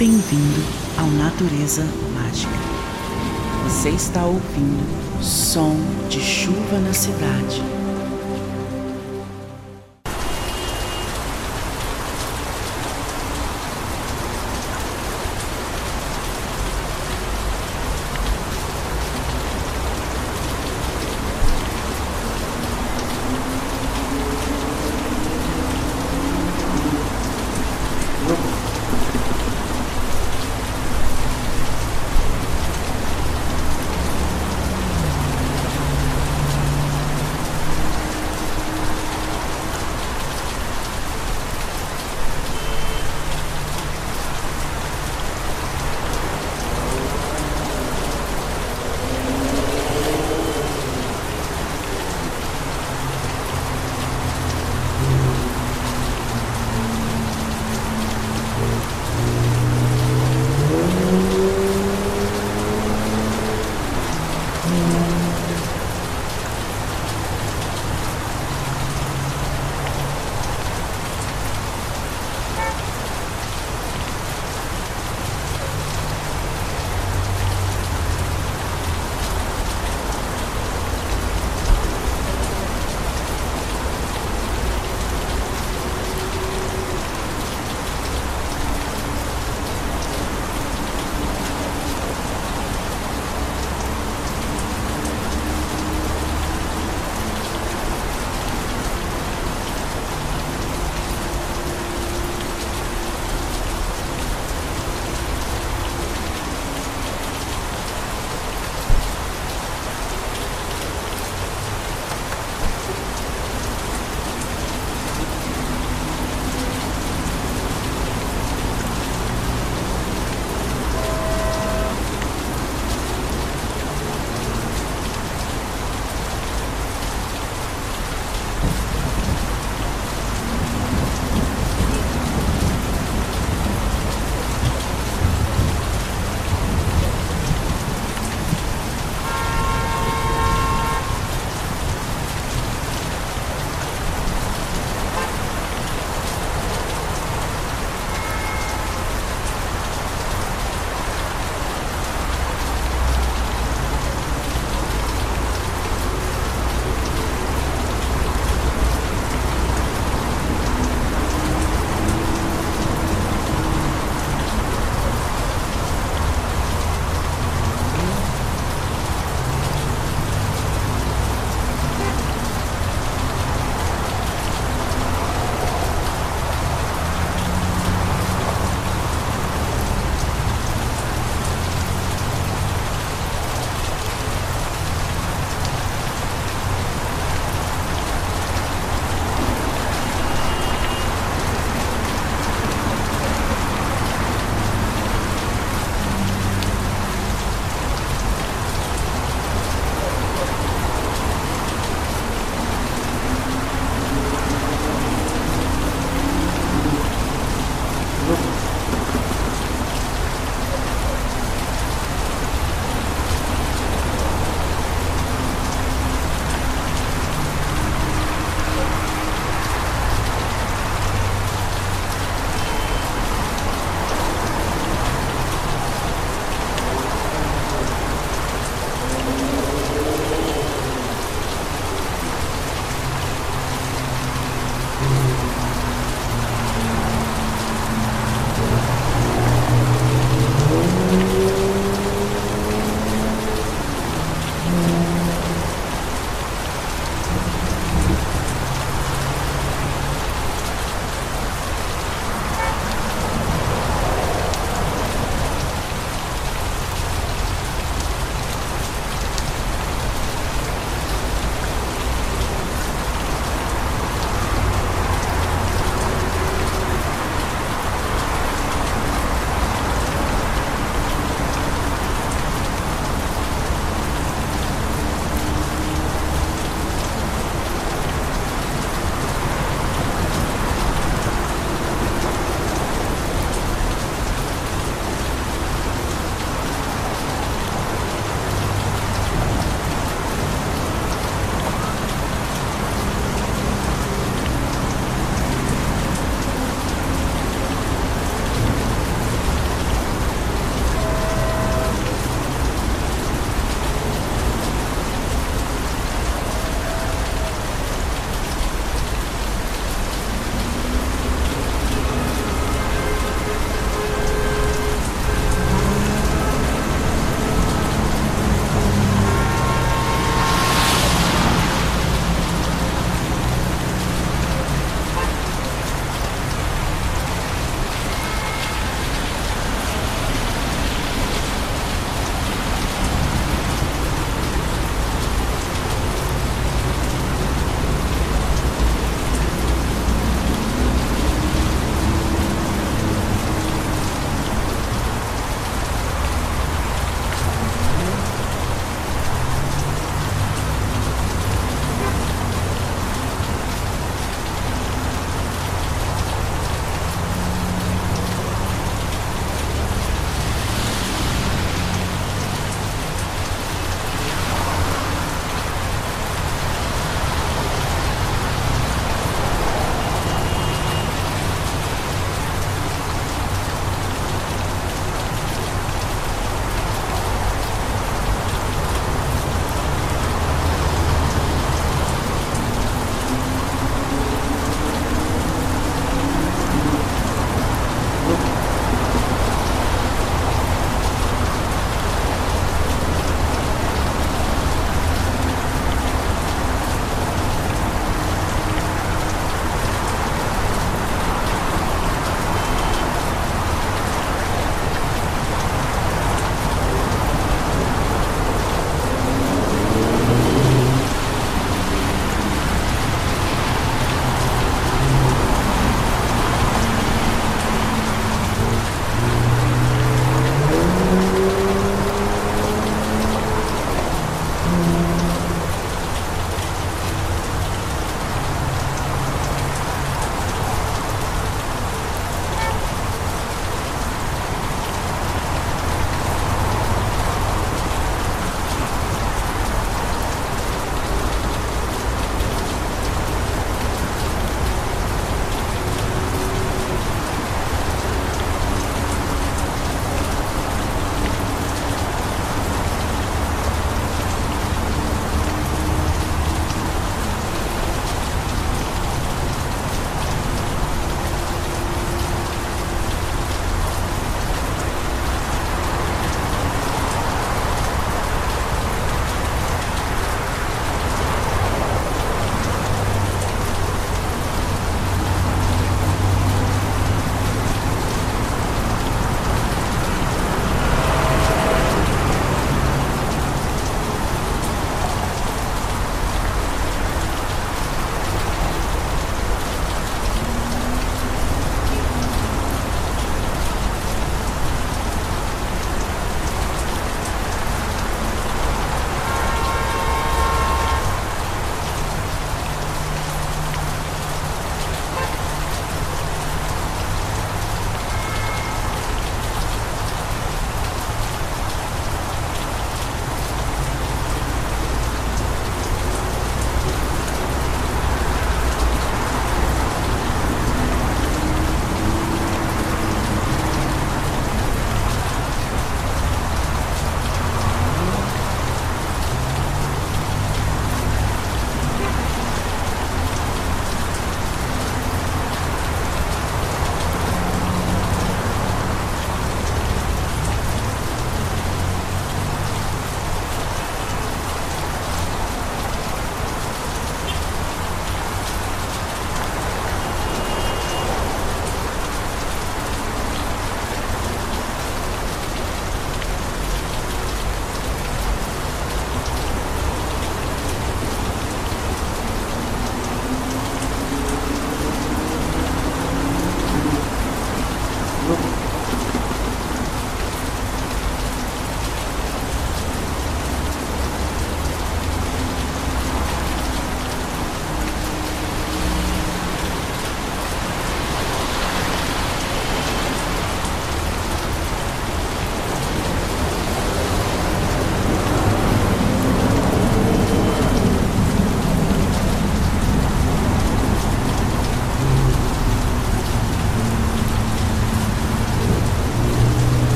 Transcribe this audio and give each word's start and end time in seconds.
bem-vindo 0.00 0.62
ao 0.96 1.06
Natureza 1.08 1.84
Mágica. 2.14 2.54
Você 3.64 3.90
está 3.90 4.24
ouvindo 4.24 5.22
som 5.22 5.76
de 6.08 6.18
chuva 6.18 6.78
na 6.78 6.94
cidade. 6.94 7.79